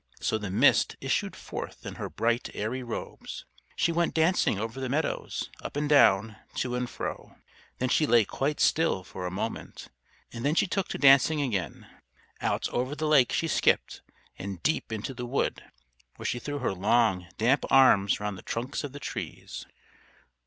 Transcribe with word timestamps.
So 0.19 0.39
the 0.39 0.49
Mist 0.49 0.95
issued 0.99 1.35
forth 1.35 1.85
in 1.85 1.93
her 2.01 2.09
bright, 2.09 2.49
airy 2.55 2.81
robes. 2.81 3.45
She 3.75 3.91
went 3.91 4.15
dancing 4.15 4.57
over 4.57 4.79
the 4.81 4.89
meadows, 4.89 5.51
up 5.61 5.75
and 5.77 5.87
down, 5.87 6.37
to 6.55 6.73
and 6.73 6.89
fro. 6.89 7.35
Then 7.77 7.89
she 7.89 8.07
lay 8.07 8.25
quite 8.25 8.59
still 8.59 9.03
for 9.03 9.27
a 9.27 9.31
moment, 9.31 9.89
and 10.33 10.43
then 10.43 10.55
she 10.55 10.65
took 10.65 10.87
to 10.87 10.97
dancing 10.97 11.39
again. 11.39 11.87
Out 12.41 12.67
over 12.69 12.95
the 12.95 13.07
lake 13.07 13.31
she 13.31 13.47
skipped 13.47 14.01
and 14.39 14.63
deep 14.63 14.91
into 14.91 15.13
the 15.13 15.27
wood, 15.27 15.63
where 16.15 16.25
she 16.25 16.39
threw 16.39 16.57
her 16.57 16.73
long, 16.73 17.27
damp 17.37 17.63
arms 17.69 18.19
round 18.19 18.39
the 18.39 18.41
trunks 18.41 18.83
of 18.83 18.93
the 18.93 18.99
trees. 18.99 19.67